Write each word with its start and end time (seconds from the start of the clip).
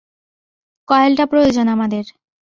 কয়েলটা 0.87 1.25
প্রয়োজন 1.25 1.65
আমাদের। 1.67 2.05